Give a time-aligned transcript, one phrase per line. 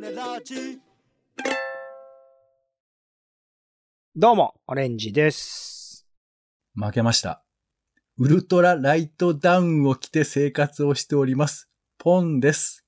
[0.00, 0.78] ネラジ
[4.14, 6.06] どうも、オレンジです。
[6.74, 7.42] 負けました。
[8.18, 11.70] ウルトラライトダウンを着て生活をしております。
[11.96, 12.85] ポンです。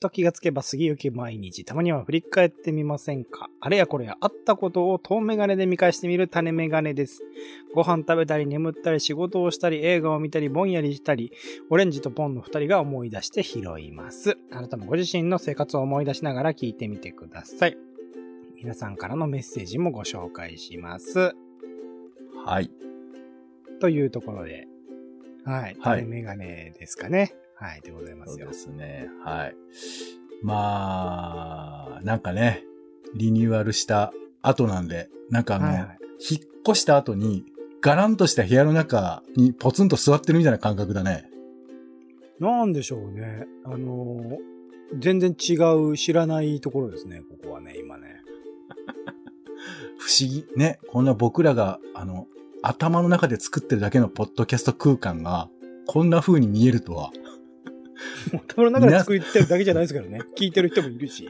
[0.00, 7.22] と気がつけば過ぎゆき毎日、たまには振り返ってみませんかあれやこれやあったことを遠眼鏡で見返してみる種眼鏡です。
[7.74, 11.32] ご飯食べたり眠ったり仕事をしたり映画を見たりぼんやりしたり、
[11.68, 14.38] オレンジとポンの二人が思い出して拾います。
[14.50, 17.76] あなたもご自身の生活を思い出しながら聞いてみてください。
[18.56, 21.34] 皆さんからのメッセージもご紹介します。
[22.44, 22.70] はい。
[23.80, 24.66] というところで、
[25.44, 25.60] はい。
[25.62, 27.34] はい種メガネですかね。
[27.60, 27.80] はい。
[27.82, 28.58] でございますよそうで。
[28.58, 29.08] すね。
[29.24, 29.56] はい。
[30.42, 32.64] まあ、なんかね、
[33.14, 37.46] リニューアルした後なんで、なんかあの、はいはい引っ越した後に、
[37.80, 41.30] ガランとした部屋の中にポツンと座ってるみたいな感覚だね。
[42.38, 43.46] なんでしょうね。
[43.64, 44.50] あのー
[44.98, 45.54] 全然違
[45.92, 48.22] う知らないところですね、ここはね、今ね。
[49.98, 50.44] 不思議。
[50.56, 50.80] ね。
[50.88, 52.26] こんな僕らが、あの、
[52.60, 55.48] 頭の中で作ってるだけのポッドキャスト空間が、
[55.86, 57.12] こんな風に見えるとは。
[58.48, 60.20] 頭の中で作ってるだけじゃないですからね。
[60.36, 61.24] 聞いてる人もいるし。
[61.24, 61.28] い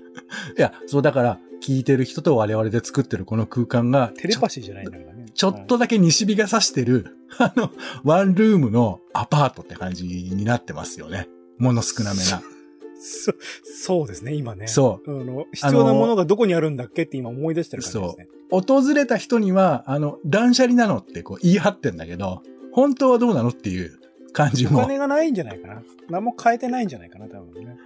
[0.56, 5.26] や、そうだから、聞いてる人と我々で作ってるこの空間が、テレパシーじゃないんだからね。
[5.34, 7.70] ちょっとだけ西日が差してる、 あの、
[8.04, 11.28] ワンルームのアパートって感じになってますよね。
[11.58, 12.42] もの少なめな。
[13.02, 14.66] そそうですね、今ね。
[14.66, 15.20] そう。
[15.20, 18.28] あの、必要なものがどこにあるんだっけって今思い出してる感じですね。
[18.50, 23.99] 訪れた人には、あの、断捨離なのってこう言い張ってんだけど、本当はどうなのっていう
[24.32, 24.80] 感じおも。
[24.82, 25.82] 金がないんじゃないかな。
[26.08, 27.76] 何も変えてないんじゃないかな、多分ね。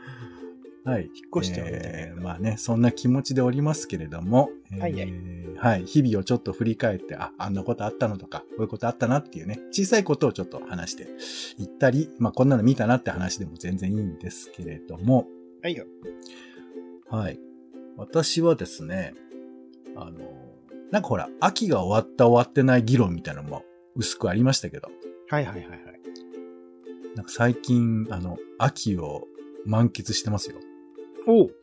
[0.85, 1.05] はい。
[1.05, 5.13] 引っ越しておいてえーまあね、そんな気持ちでおりますけれども、えーはいはい
[5.57, 5.87] はい。
[5.87, 11.05] 日々をちょっと振り返って、あ、あんなことあったのとか、こういうことあったなっていうね、小さいことをちょっと話して
[11.63, 15.27] いったり、まあこんなの見たなって話でも全然いいんですけれども、
[15.63, 15.87] はいよ。
[17.09, 17.39] はい。
[17.97, 19.15] 私はですね、
[19.97, 20.19] あの、
[20.91, 23.63] なんかほら、秋が終わった終わってない議論みたいなのも
[23.95, 24.89] 薄くありましたけど、
[25.31, 25.94] はいはいはいはい。
[27.15, 29.27] なんか最近、あの、秋を
[29.65, 30.57] 満喫してますよ。
[31.27, 31.55] おう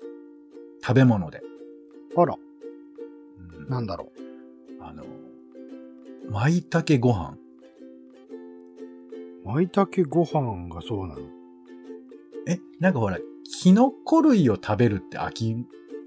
[0.82, 1.42] 食べ物で。
[2.16, 2.36] あら、
[3.38, 4.12] うんなんだろ
[4.80, 5.04] あの、
[6.30, 7.38] 舞茸ご飯。
[9.46, 9.48] う。
[9.48, 11.22] 舞茸ご飯がそうなの？
[12.48, 13.20] え、なんかほら、
[13.62, 15.56] キノコ類を食べるって秋っ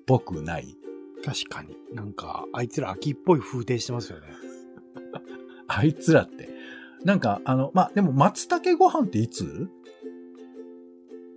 [0.07, 0.77] ぽくない？
[1.25, 1.77] 確かに。
[1.95, 4.27] なんか、あいつら秋っぽい風景してますよね。
[5.69, 6.49] あいつらって。
[7.05, 9.69] なんか、あの、まあ、でも松茸ご飯っていつ？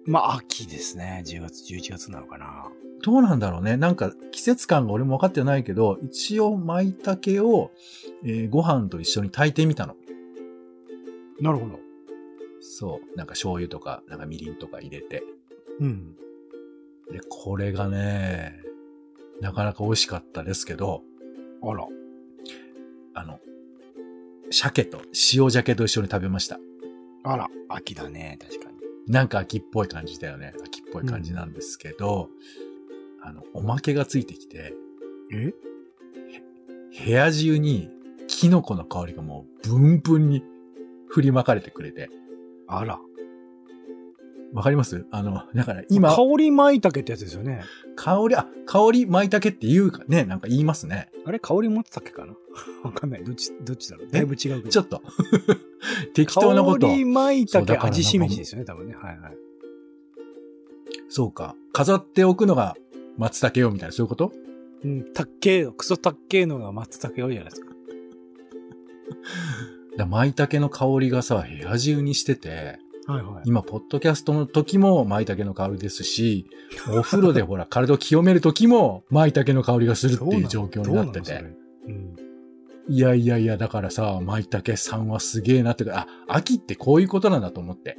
[0.05, 1.23] まあ、秋ですね。
[1.25, 2.72] 10月、11月なのかな。
[3.03, 3.77] どうなんだろうね。
[3.77, 7.72] なんか季節感が俺も分かってないけど、一応舞茸を、
[8.23, 9.95] えーご飯と一緒に炊いてみたの。
[11.41, 11.79] なるほど。
[12.61, 13.17] そう。
[13.17, 15.23] なんか醤油とか、なんかみりんとか入れて。
[15.79, 16.16] うん。
[17.11, 18.61] で、これがね、
[19.41, 21.03] なかなか美味しかったですけど、
[21.61, 21.85] あら。
[23.13, 23.39] あの、
[24.52, 25.02] 鮭と、
[25.34, 26.59] 塩鮭と一緒に食べました。
[27.24, 28.40] あら、秋だね。
[28.41, 28.78] 確かに。
[29.12, 30.53] なんか秋っぽい感じだよね。
[30.63, 32.30] 秋っぽい感じなんですけど、
[33.22, 34.74] あの、おまけがついてきて、
[35.31, 35.53] え？
[37.06, 37.90] 部屋中に
[38.28, 40.44] キノコの香りがもうブンブンに
[41.09, 42.09] 振りまかれてくれて。
[42.68, 43.00] あら。
[44.53, 45.06] わかります？
[45.12, 47.63] あの、だから今、香り舞茸ってやつですよね。
[47.96, 51.09] 香り、あ、香り舞茸って言うかね、なんか言いますね。
[51.25, 52.34] あれ香り持ってたっけかな？
[52.84, 53.24] わかんない。
[53.24, 54.07] どっち、どっちだろう？
[54.09, 54.69] だいぶ違うけど。
[54.69, 55.02] ちょっと、
[56.16, 58.96] 適当なことを香り舞茸味しめじですよね、多分ね。
[58.96, 59.38] はいはい。
[61.09, 61.56] そうか。
[61.74, 62.75] 飾っておくのが
[63.18, 64.31] 松茸よみたいな、そういうこと？
[64.84, 67.68] うん、たっけー、クソたっけーのが松茸多いじゃないですか。
[69.97, 73.44] だ舞茸の香りがさ、部屋中にしてて、はいはい。
[73.45, 76.50] 今、ポッドキャストの時も舞茸の香りですし、
[76.90, 81.45] お風呂でほら、体を清める時も舞茸の香りがするっていう状況になってて。
[81.88, 82.16] うん。
[82.90, 87.98] いやいやいや、だからさ、舞茸さんはすげえなってか、あ、秋ってこういうことなんだと思って。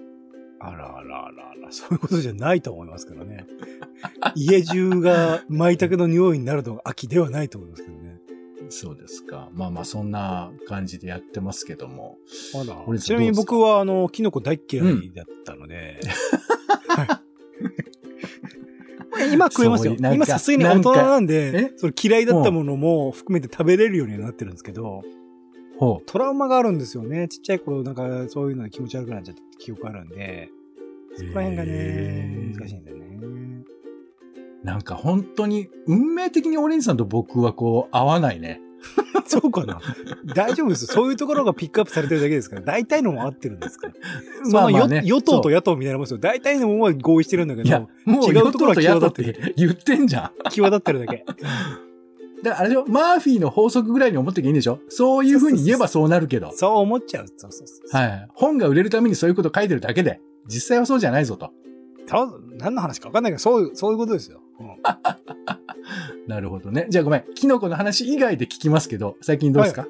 [0.60, 3.46] あらあらあらあら、そういうことじゃないと思いますけどね。
[4.34, 8.07] 家中が舞茸の匂いになるのが秋ではないと思いますけどね。
[8.70, 9.48] そうですか。
[9.54, 12.18] まあまあ、そんな感じでやってますけども。
[12.54, 16.00] あら俺さちなみに僕は、あの、キノコ大嫌いだったので。
[19.18, 25.02] はい、今食えますよ今さすがに大人なんでそれ嫌いだったものも含めて食べれるようにはなってるんですけど、
[25.78, 27.26] ほトラウマがあるんですよね。
[27.28, 30.50] ちっちゃい頃なんかそういうので気持ち悪くなっちゃった記憶あるんで、
[31.16, 31.18] う。
[31.18, 33.18] そこら辺がね難しいんだよね。
[34.64, 38.60] なんか本当に、運命的にオレンジさんと僕はこう、合わないね。
[39.26, 39.80] そうかな
[40.36, 40.86] 大丈夫です。
[40.86, 43.92] そういうところがピックアップされてるだけですから、大体のも合ってるんですから。
[44.52, 46.18] まあまあね与与党と野党みたいなもんですよ。
[46.18, 50.50] 大体のもんは合意してるんだけいやど、、もう違うところは際立ってる言ってんじゃん。
[50.50, 51.24] 際立ってるだけ。
[52.44, 52.84] だからあれでしょ？
[52.86, 54.78] マーフィーの法則ぐらいに思ってきゃいいんでしょ？
[54.88, 56.52] そういう風に言えばそうなるけど。
[56.54, 57.26] そう思っちゃう。
[57.36, 58.00] そうそうそう。
[58.00, 58.28] はい。
[58.34, 61.50] 本が売れるためにそういうこと書いてるだけで、実際はそうじゃないぞと。
[62.06, 62.28] た
[62.58, 64.40] 何の話か分かんないけど、そう、そういうことですよ。
[64.60, 64.66] うん
[66.26, 66.86] なるほどね。
[66.90, 67.24] じゃあごめん。
[67.34, 69.86] キノコの話以外で聞きますけど、最近どうですか、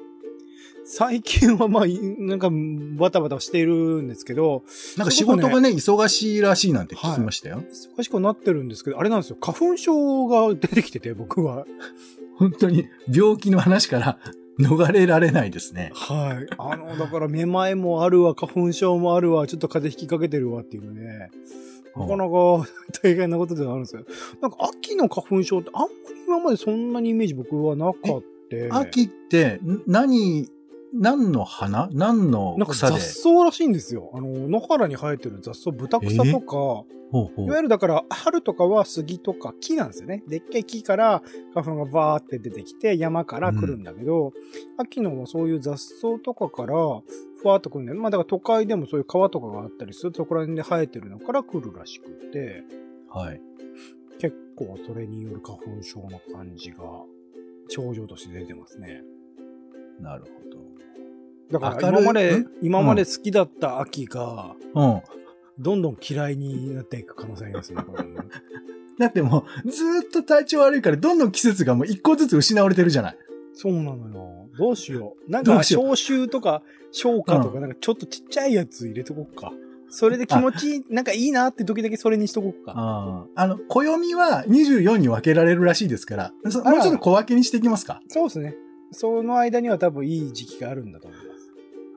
[0.85, 4.63] 最近はまあ、いなんか、バタバタしているんですけど、
[4.97, 7.63] なんか仕事がね、忙しいらしいなんて聞きましたよ。
[7.97, 9.37] 忙しくなってるんですけど、あれなんですよ。
[9.39, 11.65] 花粉症が出てきてて、僕は。
[12.37, 14.17] 本当に病気の話から
[14.59, 15.91] 逃れられないですね。
[15.93, 16.47] はい。
[16.57, 21.29] あの、だから、めまいもあるわ、花粉症もあるわ、ちょっと風邪ひきかけてるわっていうので、
[21.99, 22.67] なかなか
[23.03, 24.03] 大変なことではあるんですよ。
[24.41, 28.23] なんか、秋の花粉症ってあんまり今までそんなにイメージ僕はなかっ
[28.69, 28.79] た。
[28.79, 30.49] 秋って、ん何、
[30.93, 31.89] 何の花？
[31.91, 34.11] 何のなんか草で雑草らしいんですよ。
[34.13, 36.55] あの、野原に生えてる雑草、豚草とか、
[37.11, 40.23] ほうほいわゆるだから、春とかは杉とか木なんですよね。
[40.27, 44.31] でっかい木から花粉がバーって出てきて山から来るんだけど、
[44.77, 46.75] 秋のはそういう雑草とかから
[47.41, 47.99] ふわっと来るんだよ。
[47.99, 52.63] まあだから都会でもそういう川とかがあったりすると、そこら辺で生えてるのから来るらしくて、
[53.09, 53.41] はい。
[54.19, 56.83] 結構それによる花粉症の感じが
[57.69, 59.01] 症状として出てますね。
[59.99, 60.25] なる
[61.51, 64.55] だから今までん、今まで好きだった秋が。
[64.75, 65.01] うん。
[65.57, 67.83] どんどん嫌いになっていく可能性ありますね。
[68.97, 73.17] だってもう、ずーっと体調悪いから、どんどん季節がもう一個ずつ失われてるじゃない。
[73.53, 74.47] そうなのよ。
[74.57, 75.31] どうしよう。
[75.31, 79.53] なんか、消臭とか、消化とか、なんかちょっとちっちゃいやつ入れとこっか。
[79.89, 82.73] それで気持ちいい、なんかいいなって時だけそれにしとこっか。
[82.75, 83.41] ああ。
[83.43, 88.01] あの、暦は24に分けられるらしいですから、そもうちょっと小分けにしていきますか。
[88.07, 88.55] そうですね。
[88.91, 91.17] その間には多分いい時期があるんだと思。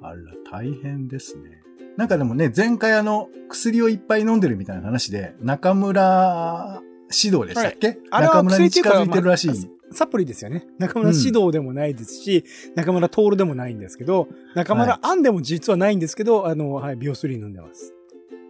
[0.03, 0.17] あら、
[0.51, 1.63] 大変ですね。
[1.97, 6.83] なんかでもね、前回あの、薬をいっぱい飲んでるみたいな話で、中村
[7.13, 9.71] 指導でしたっけ、あれは中村に近づいてるらしい。
[9.93, 10.67] サプリですよね。
[10.79, 12.45] 中村指導でもないですし、
[12.75, 17.95] 中村徹でもないんですけど、中村アンでも実はないんですけど、あの、はい、ビオスリー飲んでます。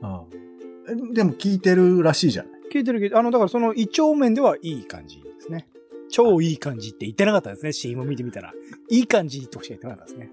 [0.03, 0.43] ああ
[0.89, 2.53] えでも聞いてるらしいじゃない。
[2.73, 5.69] 聞いてるけど、あの、だからその胃腸面ではいい感じですね。
[6.11, 8.53] 超いい感じって言ってなかったですね、CM を見てみたら。
[8.91, 10.31] いい感じとしか言ってなかったですね。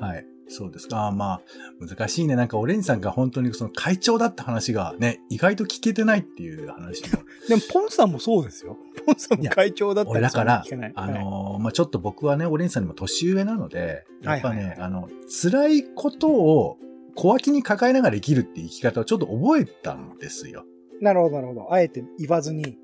[0.00, 0.26] はい。
[0.48, 1.10] そうですか。
[1.10, 1.40] まあ、
[1.84, 2.36] 難しいね。
[2.36, 7.18] なんか、オレンジさんが本当にその会長だった話がね、意外と聞けてないっていう話も。
[7.48, 8.78] でも、ポンさんもそうですよ。
[9.04, 10.64] ポンさんも会長だった俺だから
[10.94, 16.78] あはいのーまあちょっと僕はね、オレンジさんにも年上なので、やっぱね、はいはいはいあの、辛いことを
[17.16, 20.64] 小脇に抱えながら生きるっていう生き方をちょっと覚えたんですよ。
[21.00, 21.72] なるほど、なるほど。
[21.72, 22.78] あえて言わずに。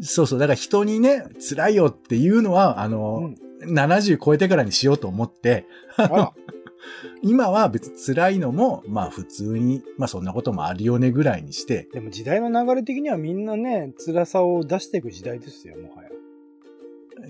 [0.00, 0.38] そうそう。
[0.38, 5.66] だから人にね、辛いよっていうのは、あのー、70超えてからにしようと思って、
[7.22, 16.10] 今は別に辛いのも、まあ普通に、まあそんなこともあるよねぐらいにして、でも時代の流れ的にはみんなね、辛さを出していく時代ですよ、もはや。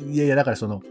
[0.07, 0.83] いやいや、だからその、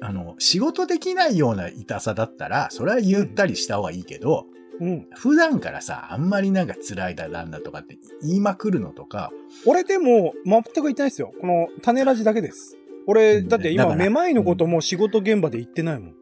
[0.00, 4.46] あの、仕事できないような痛さだったら、それは言ったりした方がいいけど、
[4.80, 5.06] うん。
[5.14, 9.30] 普段からさ、あんまりなんか辛いだなんだとかって言いまくるのとか、
[9.66, 11.32] 俺でも、全く言ってないですよ。
[11.40, 12.76] この種ラジだけです。
[13.06, 16.14] 俺、うんだって今、めまいのことも仕事現場で言ってないもん。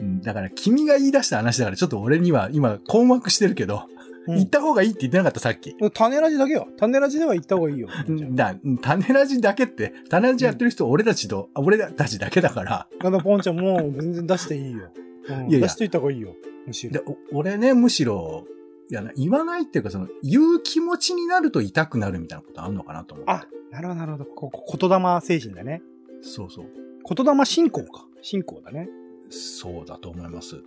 [0.00, 3.96] うんだから君が言い出した話だからちょっと俺には今困惑してるけど、うん
[4.28, 5.76] 言った方がいいって言ってなかったさっき。
[5.94, 6.66] 種ラジだけよ。
[6.76, 7.88] 種ラジでは言った方がいいよ。
[8.32, 14.90] だ、種ラジだけって、種ラジやってる人俺たちと、あ俺たちだけだから、あの、ポンちゃんもう全然出していいよ。
[15.28, 16.34] うんいやいや出しといた方がいいよ。
[16.66, 17.16] むしでろ。
[17.32, 18.46] お俺ね、むしろ、
[18.90, 23.32] いやな、言わないっていうか、その、言う気持ちになると痛くなるみたいなことあんのかなと思って。
[23.32, 24.24] あ、なるほど、なるほど。
[24.24, 25.82] ここ言霊精神だね。
[26.22, 26.66] そうそう。
[27.14, 28.06] 言霊信仰か。
[28.22, 28.88] 信仰だね。
[29.30, 30.62] そうだと思います。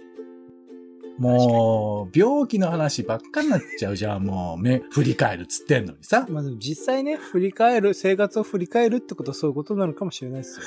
[1.18, 6.26] もう、病気の話ばっかになっちゃうじゃん、もう、目、振り返るっつってんのにさ。
[6.30, 10.66] まあ実際ね、振り返る、生活を振り返るってことはそういうことなのかもしれないですよ。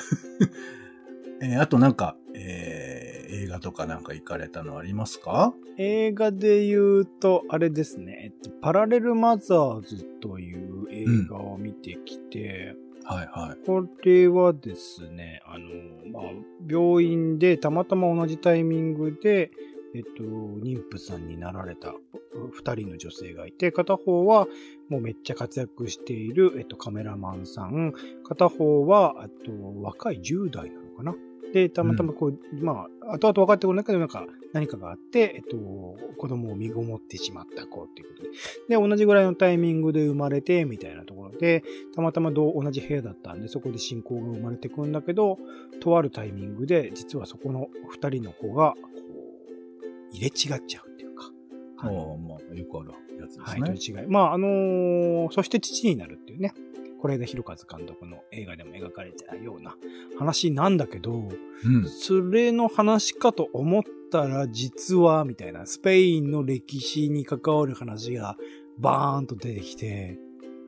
[1.41, 5.55] えーあとなんか、えー映画とかなんか行かれたのありますか？
[5.77, 12.75] 映画で言うと、あれですね、えっと、パラレルマザーズという映画を見てきて、
[13.05, 13.65] はいはい。
[13.65, 15.67] これはですね、あの、
[16.11, 16.31] まあ、
[16.67, 19.51] 病院でたまたま同じタイミングで、
[19.95, 21.93] えっと、妊婦さんになられた
[22.63, 24.47] 2人の女性がいて、片方は
[24.89, 27.93] もうめっちゃ活躍している、えっと、カメラマンさん、
[28.23, 31.15] 片方は、えっと、若い10代なのかな
[31.53, 35.57] で、たまたまこう、まあ、後々分かってこないけど、なんか、何かがあって、えっと、
[36.17, 38.29] 子供を身ごもってしまった子っていうことで。
[38.69, 41.63] で、同じぐらいのタイミングで生まれて、みたいなところで、
[41.95, 45.37] たまたまどう同じ部屋だったんで、そこで信仰が生まれてくんだけど、
[45.79, 48.89] とあるタイミングで、実はそこの二人の子が、こ
[50.11, 51.31] う、入れ違っちゃうっていうか。
[51.77, 53.67] あまあ、よくあるやつですはい、ね。
[53.67, 54.07] という違い。
[54.07, 56.53] まあ、あのーそして父になるっていうね、
[57.03, 59.75] 是枝裕和監督の映画でも描かれてたような
[60.17, 61.29] 話なんだけど、
[61.65, 61.89] うん。
[61.89, 68.37] それの話かと思ったら、実は、みたいな、スペインの歴史に関わる話が
[68.77, 70.17] バーンと出てきて、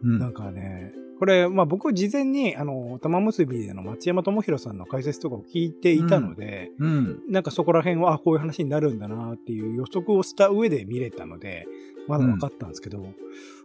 [0.03, 0.19] うん。
[0.19, 7.19] なんかね、これ、まあ僕事前に、あの、玉結びでの松山智博さんの解説とかを聞いていたので、うん。
[7.29, 11.67] なんかそこら辺は、あ、こういう話になるんだなっていう予測をした上で見れたので、
[12.07, 13.05] まだ分かったんですけど、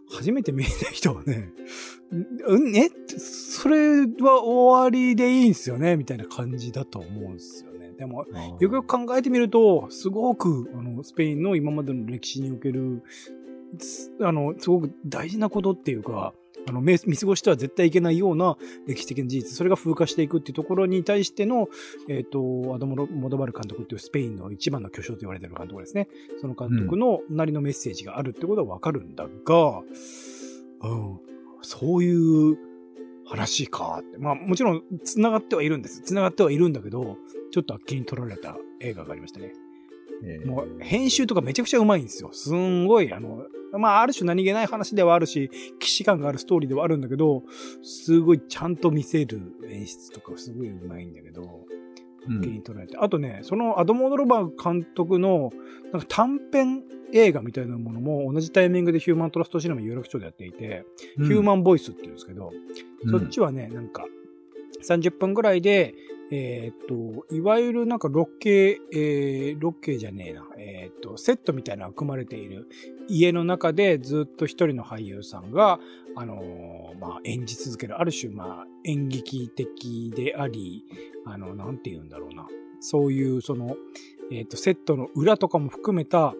[0.09, 1.51] 初めて見れた人はね、
[2.11, 5.95] んえそれは終わりでいいんすよね？
[5.95, 7.93] みたいな感じだと思うんですよね。
[7.93, 8.25] でも、
[8.59, 13.03] よくよく考えてみると、すごく、あの、スペインの今までの歴史における、
[13.77, 16.33] すあの、すごく大事なことっていうか、
[16.67, 21.69] あの、見過ごしては絶対いけないような歴史的な事実、それが風化していくっていうところに対しての、
[22.07, 22.39] えっ、と、
[22.75, 26.07] アドモロ・モドバル監督っていうスペインの一番の巨匠と言われてる監督ですね。
[26.39, 29.81] その監督のなりのメッセージがあるってことはわかるんだが、
[30.83, 31.19] うん、
[31.61, 32.57] そういう
[33.25, 34.17] 話かって。
[34.17, 36.01] まあもちろん繋がってはいるんです。
[36.01, 37.17] 繋がってはいるんだけど、
[37.51, 39.53] ちょっとあっきり取られた映画がありましたね。
[40.23, 42.29] えーもう編集とかめちゃくちゃうまいんですよ。
[42.33, 45.49] すんごい、あの、まあある種何気ない話ではあるし、
[45.79, 47.43] 既視感があるストーリーではあるんだけど、
[47.81, 51.65] すごいちゃんと見せる演出とかすごいうまいんだけど、
[52.27, 52.97] うん気に取られて。
[52.97, 55.51] あとね、そのアドモドロバー監督の
[55.91, 60.85] なんか短編映画みたいなものも同じタイミングでヒューマントラストシネマ有楽町でやっていて、
[61.17, 62.51] ヒューマンボイスっていうんですけど、
[63.09, 64.05] そっちはね、なんか
[64.87, 65.95] 30分ぐらいで、
[66.33, 72.69] えーっと、いわゆるなんかロケ、えー、ロケじゃねえな、えーっと、セットみたいなのが組まれている。
[73.09, 75.79] 家の中でずっと一人の俳優さんが、
[76.15, 80.85] あのーまあ、演じ続ける、ある種、まあ、演劇的であり、
[81.25, 82.47] あの、なんて言うんだろうな。
[82.79, 83.75] そういう、その、
[84.31, 86.33] えーっと、セットの裏とかも含めた、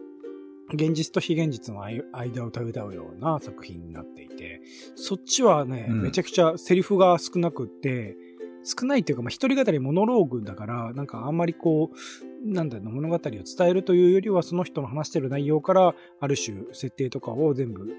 [0.74, 4.62] 現実と非現実の間間を食べたうような作品になっていて、
[4.96, 6.02] そっちはね、うん。
[6.04, 8.16] めちゃくちゃセリフが少なくって、
[8.64, 17.96] 少ないっていうか、まあ、一人語りモノローグだから、なんかあんまりこう、なんだろう、物語を伝えるというよりは、その人の話してる内容から、ある種、設定とかを全部、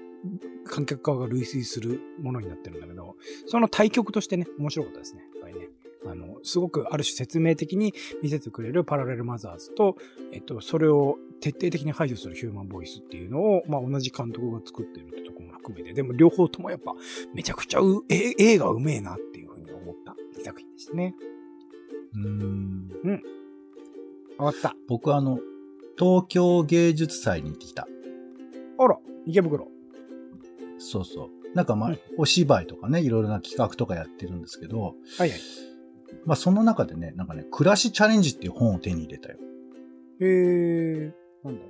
[0.65, 3.15] 観客側が類推するものになってるんだけど、
[3.47, 5.21] その対局としてね、面白かったですね。
[5.21, 5.69] やっぱりね。
[6.05, 9.97] あの、すごくある種説明的に見せてくれるパラレルマザーズと、
[10.33, 16.93] えっと、それを徹底的に排除するヒューマンボイスっていうのを、まあ、同じ監督が作ってるってとこも含めて、でも両方ともやっぱ、
[17.33, 17.79] めちゃくちゃ、
[18.09, 21.15] え映画うめえなっていうふうに思った作品でしたね。
[22.15, 22.89] うん。
[24.37, 24.75] 終わった。
[24.87, 25.39] 僕はあの、
[25.97, 27.87] 東京芸術祭に行ってきた。
[28.77, 29.67] あら、池袋。
[30.77, 31.55] そうそう。
[31.55, 35.39] なんかまあ、うんお芝居とかね、いろいろな企画とかやってるんですけど、はいはい。
[36.25, 39.37] まあその中でね、なんかね、暮らしチャレンジっていう本を手に入れたよ。
[40.19, 41.13] へえ。
[41.43, 41.69] なんだろ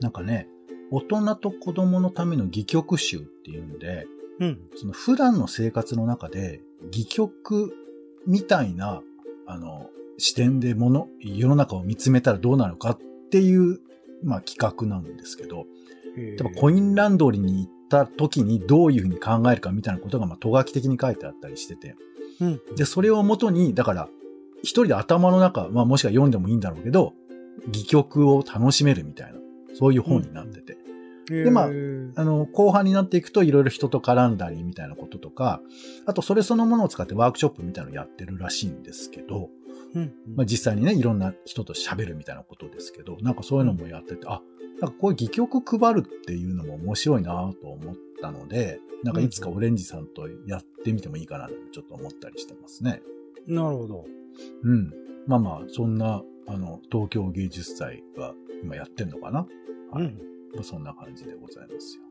[0.00, 0.48] なんかね、
[0.90, 4.06] 大人と子供のための戯曲集っていうんで、
[4.40, 4.44] う。
[4.44, 4.60] うん。
[4.76, 7.74] その普段の生活の中で、戯曲
[8.26, 9.02] みたいな、
[9.46, 12.98] あの、視点でもの、世の中を見つめたらどうなるかっ
[13.30, 13.80] ていう、
[14.22, 15.66] まあ企画なんですけど、
[16.16, 21.96] 例例えばコインランドリーに行った時にどういうふうに考えるかみたいなことが、まあ、とがき的に書いてあったりしてて。
[22.40, 22.60] うん。
[22.76, 24.08] で、それをもとに、だから、
[24.62, 27.14] 一人で頭の中、まあもしくは読んでもいいんだろうけど、
[27.68, 29.38] 戯曲を楽しめるみたいな、
[29.74, 30.78] そういう本になってて。
[31.28, 31.99] ででまあうん。
[32.16, 35.60] あの、後半になっていくといろいろ人と絡んだりみたいなこととか、
[36.06, 39.50] あとそれそのものを使ってワークショップみたいなのをやってるらしいんですけど、
[39.94, 40.12] うん。
[40.36, 44.42] まあ実際にね、いろんな人と喋るみたいなことですけど、なんかそういうのもやってて、あ、
[44.80, 53.02] なんかこういう戯曲配るっていうのも面白いなと思ったので、なんかいつかオレンジさんとやってみてもいいかなとちょっと思ったりしてますね。
[53.46, 54.04] なるほど。
[54.62, 54.92] うん。
[55.26, 59.46] まあまあ、そんな、あの、東京芸術祭が今やってんのかな
[59.92, 60.04] はい。
[60.04, 60.18] うん。
[60.54, 62.02] まあそんな感じでございますよ。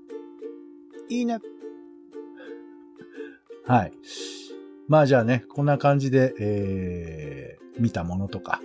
[1.09, 1.39] いいね。
[3.65, 3.93] はい。
[4.87, 8.61] まあじゃあね、こんな感じで、えー、見たものとか、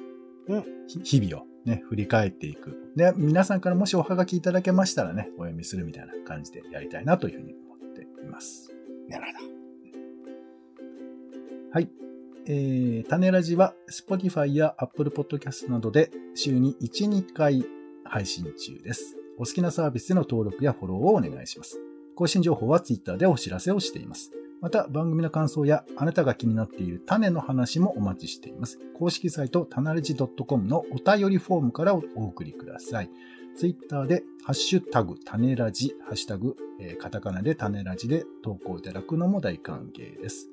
[0.48, 2.92] うんひ日々をね、振り返っていく。
[2.96, 8.70] で、皆さんからもしおはがきいただけましたらね、お読みするみたいな感じでやりたいなというふうに思っています。
[9.08, 9.54] なるほど。
[11.72, 11.90] はい。
[12.46, 17.64] えー、種ラジは Spotify や Apple Podcast などで週に1、2回
[18.04, 19.23] 配信中です。
[19.38, 21.80] お好きなサービスでの登録やフォローをお願いします。
[22.14, 24.32] 更新情報は Twitter でお知らせをしています。
[24.60, 28.78] また番組の感想やあなたが気になっている種の話もお待ちしています。
[28.96, 33.10] 公式サイト、たなれじ .com のお便りフォームからお送りください。
[33.56, 40.48] ツイッターで、ハッシュタグ、種ラジ、ハッシュタグ、えーカタカナで種ラジで投稿いただくのも大歓迎です。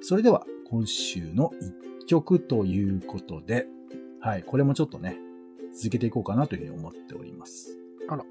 [0.00, 1.50] それでは、今週の
[2.00, 3.66] 一曲ということで、
[4.20, 5.18] はい、これもちょっとね、
[5.74, 7.81] 続けていこうかなというふうに思っております。
[8.12, 8.24] あら。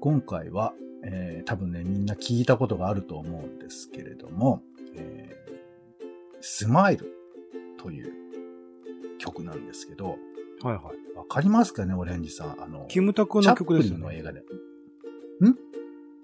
[0.00, 4.62] 今回は、えー多分ね、みんな聞いたことがあると思うんですけれども、
[4.94, 5.56] えー
[6.40, 7.12] スマイル
[7.78, 8.12] という
[9.18, 10.16] 曲なんですけど、
[10.62, 11.18] はいはい。
[11.18, 12.62] わかりますかね、オレンジさん。
[12.62, 14.04] あの、キムタクの曲ですよね。
[14.04, 14.42] の映画で。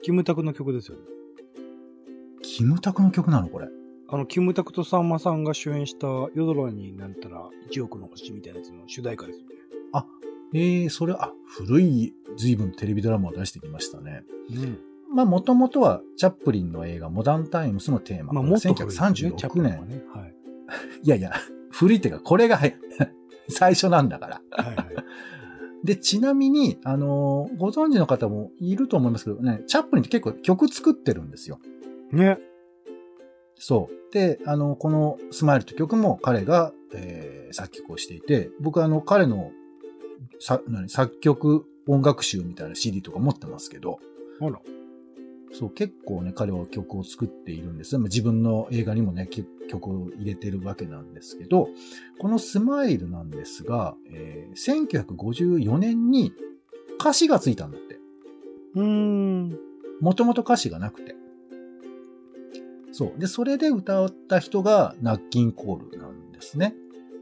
[0.02, 1.04] キムタクの曲ですよね。
[2.42, 3.68] キムタクの曲なのこれ。
[4.08, 9.54] あの、キムタクとさんまさんが主演した夜空になんたら1億の星みたいなやつの主題歌ですよね。
[10.54, 14.25] えー、それ、あ、古い、随分テレビドラマを出してきましたね。
[14.50, 14.78] うん。
[15.14, 18.32] まあ、もともとは、チャップリンの映画、モダンタイムスのテーマ。
[18.32, 19.88] まあ、もっと古いですよねチャッ1936プリンは年。
[19.88, 20.04] ね。
[20.14, 20.35] はい。
[21.02, 21.32] いやいや、
[21.71, 22.76] 古いっていうか、これが、はい
[23.49, 24.42] 最初なんだから。
[24.50, 24.87] はいはい。
[25.85, 31.59] で、ちなみに、あのーご存知の方もいると思いますけどね、チャップリンって結構曲作ってるんですよ。
[32.12, 32.38] ね。
[33.56, 34.12] そう。
[34.14, 39.50] で、あの、このスマイルという曲も彼が、えー作曲をしていて、僕はあの、彼の
[40.38, 43.99] さ何作曲音楽集みたいな CD とか持ってますけど、
[44.41, 44.61] あら。
[45.52, 47.99] そう、結構ね、彼は曲を作っているんです。
[47.99, 51.69] まあ自分の映画にもね、き曲を入れてるわけなんですけど、
[52.19, 56.33] このスマイルなんですが、えー1954年に
[56.99, 57.99] 歌詞がついたんだって。
[58.75, 59.59] うーん。
[60.00, 61.14] もともと歌詞がなくて。
[62.93, 63.21] そう。
[63.21, 66.75] で、それで歌った人がナッキンコールなんですね。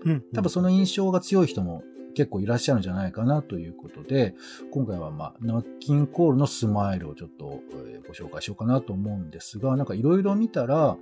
[0.04, 0.24] うん。
[0.34, 1.82] 多分その印象が強い人も
[2.14, 4.34] 結構いらっしゃるんじゃないかなということで、
[4.72, 10.96] 今回はまあ、ナッキンコールのスマイルをちょっとえーご紹介しようかなと思うんですが、なんかいろいろ見たら、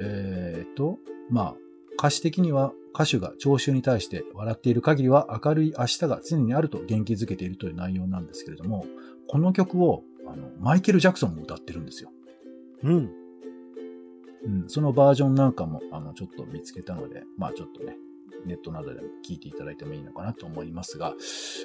[0.00, 0.98] えーっと、
[1.30, 1.54] まあ、
[1.98, 8.84] 歌詞的には歌手が聴衆に対して笑っている限りは明るい明日が常にあると元気づけているという内容なんですけれども、
[9.28, 12.10] この曲をあのマイケル・ジャクソンも歌ってるんですよ。
[12.82, 13.10] うん。
[14.44, 17.96] うん、そのバージョンなんかも、あの、ちょっと見つけたので、まあちょっとね、
[18.46, 21.14] ネットなどでも聞いていただいてもいいのかなと思いますが、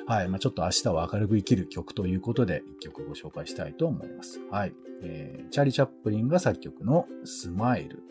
[0.05, 4.40] はい、まあちょっと明日は明るく生きる曲ということで、一曲ご紹介したいと思います。
[4.51, 4.74] はい。
[5.01, 8.03] えー、チャーリー・チャップリンが作曲のスマイル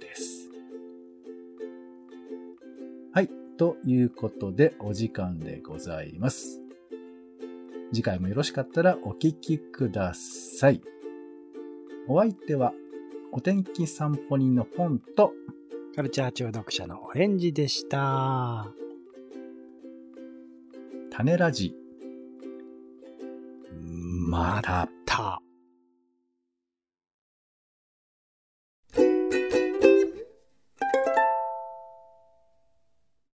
[0.00, 0.50] です。
[3.12, 3.30] はい。
[3.56, 6.60] ということで、お時間でございます。
[7.92, 10.80] 次回もよろしかったらお聞きください。
[12.08, 12.72] お相手は、
[13.32, 15.32] お天気散歩人のポンと、
[15.94, 18.72] カルチャー中読者のオレンジでした。
[21.10, 21.74] 種ラジ。
[24.30, 24.88] また。
[25.04, 25.41] た。